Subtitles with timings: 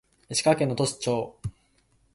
[0.29, 1.37] 石川県能登町